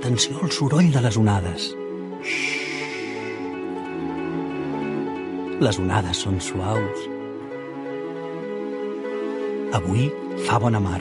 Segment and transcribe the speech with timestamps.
[0.00, 1.64] Atenció al soroll de les onades.
[5.60, 7.04] Les onades són suaus.
[9.76, 10.08] Avui
[10.48, 10.98] fa bona mar.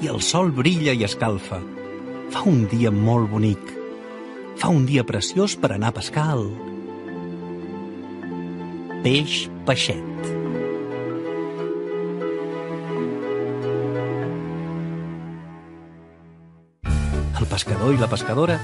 [0.00, 1.60] I el sol brilla i escalfa.
[2.34, 3.62] Fa un dia molt bonic.
[4.58, 6.46] Fa un dia preciós per anar a pescar el...
[9.06, 10.39] Peix peixet.
[17.50, 18.60] Pescador i la pescadora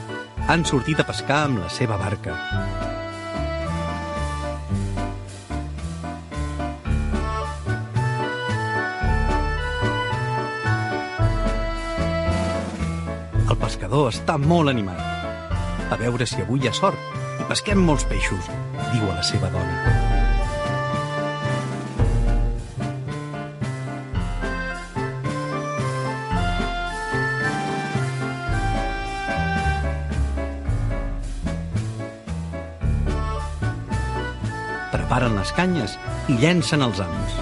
[0.47, 2.37] han sortit a pescar amb la seva barca.
[13.51, 15.03] El pescador està molt animat.
[15.91, 18.53] A veure si avui hi ha sort i pesquem molts peixos,
[18.93, 20.06] diu a la seva dona.
[35.07, 35.93] Preparen les canyes
[36.27, 37.35] i llencen els ams.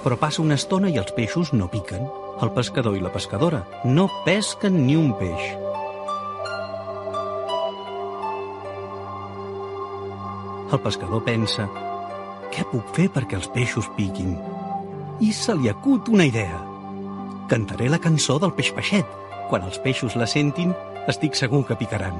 [0.00, 2.06] Però passa una estona i els peixos no piquen.
[2.40, 5.42] El pescador i la pescadora no pesquen ni un peix.
[10.72, 11.66] El pescador pensa
[12.54, 14.38] què puc fer perquè els peixos piquin?
[15.20, 16.64] I se li acut una idea.
[17.52, 19.20] Cantaré la cançó del peix peixet.
[19.48, 20.72] Quan els peixos la sentin,
[21.08, 22.16] estic segur que picaran.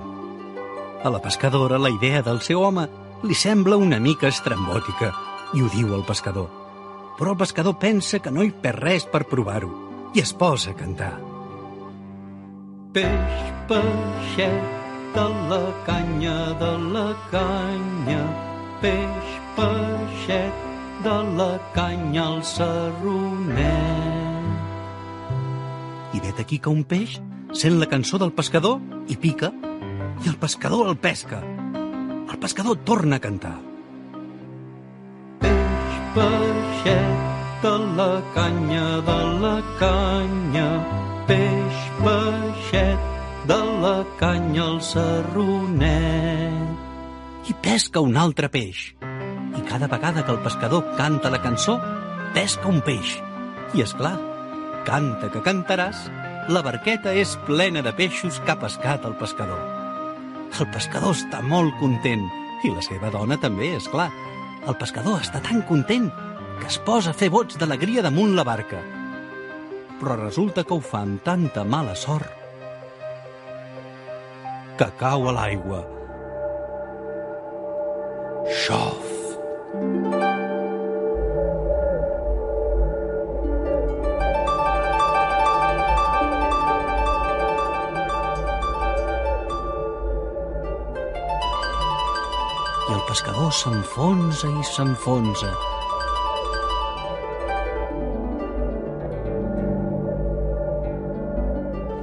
[1.04, 2.88] A la pescadora la idea del seu home
[3.24, 5.14] li sembla una mica estrambòtica
[5.54, 6.52] i ho diu al pescador
[7.18, 9.70] però el pescador pensa que no hi perd res per provar-ho
[10.14, 11.14] i es posa a cantar.
[12.94, 14.74] Peix, peixet
[15.14, 18.22] de la canya, de la canya,
[18.82, 20.70] peix, peixet
[21.06, 23.93] de la canya al serronet.
[26.24, 27.20] Vet aquí que un peix
[27.52, 28.80] sent la cançó del pescador
[29.12, 29.52] i pica,
[30.24, 31.44] i el pescador el pesca.
[31.44, 33.54] El pescador torna a cantar
[36.14, 37.14] peixet
[37.62, 40.68] de la canya, de la canya,
[41.28, 43.00] peix peixet
[43.50, 46.68] de la canya al serronet.
[47.50, 48.94] I pesca un altre peix.
[49.58, 51.80] I cada vegada que el pescador canta la cançó,
[52.36, 53.18] pesca un peix.
[53.74, 54.16] I és clar,
[54.86, 56.06] canta que cantaràs,
[56.52, 59.60] la barqueta és plena de peixos que ha pescat el pescador.
[60.60, 62.24] El pescador està molt content,
[62.64, 64.10] i la seva dona també, és clar.
[64.64, 66.08] El pescador està tan content
[66.60, 68.80] que es posa a fer bots d'alegria damunt la barca.
[70.00, 72.40] Però resulta que ho fa amb tanta mala sort
[74.78, 75.84] que cau a l'aigua.
[78.64, 79.03] Xof!
[93.14, 95.50] Pescador s'enfonsa i s'enfonsa.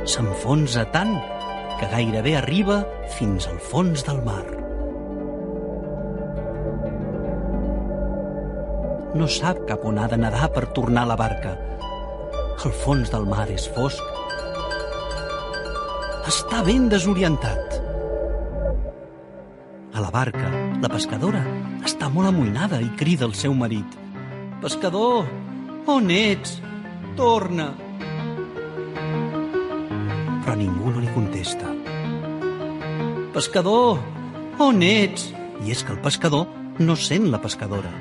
[0.08, 1.12] S'enfonsa tant
[1.82, 2.78] que gairebé arriba
[3.18, 4.46] fins al fons del mar.
[9.20, 11.58] No sap cap on ha de nedar per tornar a la barca.
[12.64, 14.00] El fons del mar és fosc.
[16.32, 17.81] Està ben desorientat.
[20.02, 20.48] La barca,
[20.82, 21.40] la pescadora
[21.86, 23.86] està molt amoïnada i crida al seu marit.
[24.64, 25.28] Pescador,
[25.94, 26.56] on ets?
[27.20, 27.68] Torna!
[30.42, 31.70] Però ningú no li contesta.
[33.36, 34.02] Pescador,
[34.66, 35.28] on ets?
[35.62, 36.48] I és que el pescador
[36.82, 37.92] no sent la pescadora.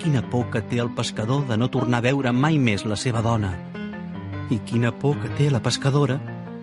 [0.00, 3.20] Quina por que té el pescador de no tornar a veure mai més la seva
[3.20, 3.52] dona.
[4.48, 6.16] I quina por que té la pescadora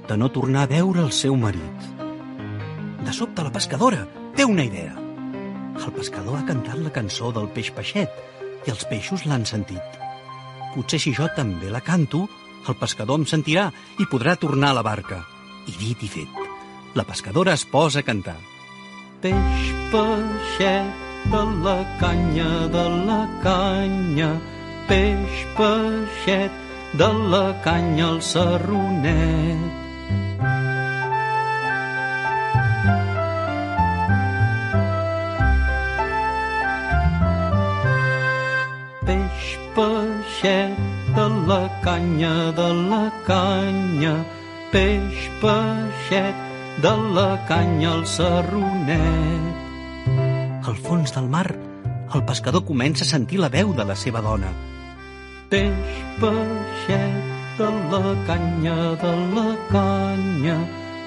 [0.09, 1.91] de no tornar a veure el seu marit.
[3.05, 4.07] De sobte la pescadora
[4.39, 4.93] té una idea.
[5.83, 8.13] El pescador ha cantat la cançó del peix peixet
[8.67, 9.97] i els peixos l'han sentit.
[10.75, 12.21] Potser si jo també la canto,
[12.71, 13.65] el pescador em sentirà
[13.99, 15.17] i podrà tornar a la barca.
[15.67, 16.39] I dit i fet,
[16.95, 18.37] la pescadora es posa a cantar.
[19.19, 21.03] Peix peixet
[21.33, 22.47] de la canya,
[22.77, 24.31] de la canya,
[24.87, 26.63] peix peixet
[26.95, 29.79] de la canya al serronet.
[39.79, 40.75] Peixet
[41.15, 44.15] de la canya, de la canya,
[44.73, 46.35] peix peixet
[46.83, 49.55] de la canya al serronet.
[50.67, 51.47] Al fons del mar,
[52.13, 54.51] el pescador comença a sentir la veu de la seva dona.
[55.47, 57.23] Peix, peixet,
[57.61, 60.59] de la canya, de la canya,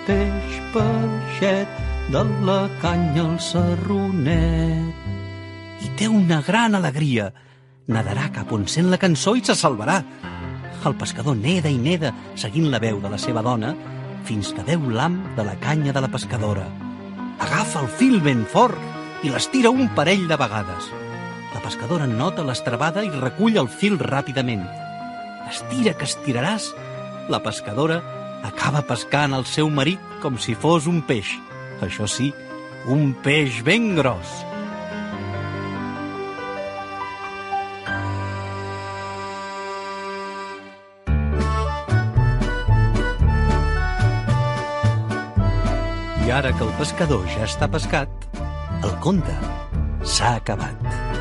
[0.08, 1.68] peix, peixet,
[2.08, 4.92] de la canya al serronet.
[5.84, 7.32] I té una gran alegria.
[7.90, 9.98] Nadarà cap on sent la cançó i se salvarà.
[10.86, 13.72] El pescador neda i neda, seguint la veu de la seva dona,
[14.26, 16.68] fins que veu l'am de la canya de la pescadora.
[17.42, 18.78] Agafa el fil ben fort
[19.26, 20.90] i l'estira un parell de vegades.
[21.54, 24.62] La pescadora nota l'estrabada i recull el fil ràpidament.
[25.50, 26.70] Estira que estiraràs.
[27.30, 27.98] La pescadora
[28.46, 31.34] acaba pescant el seu marit com si fos un peix.
[31.82, 32.30] Això sí,
[32.86, 34.38] un peix ben gros.
[46.32, 48.24] Ara que el pescador ja està pescat,
[48.88, 49.36] el conte
[50.14, 51.11] s'ha acabat.